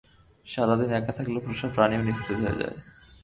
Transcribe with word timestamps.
সারাদিন 0.45 0.89
একা 0.99 1.13
থাকলে 1.17 1.39
পোষা 1.45 1.67
প্রাণীও 1.75 2.05
নিস্তেজ 2.07 2.37
হয়ে 2.43 2.59
যায়। 2.61 2.77